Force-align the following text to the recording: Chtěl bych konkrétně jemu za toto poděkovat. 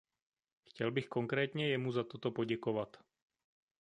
Chtěl 0.63 0.91
bych 0.91 1.07
konkrétně 1.07 1.69
jemu 1.69 1.91
za 1.91 2.03
toto 2.03 2.31
poděkovat. 2.31 2.97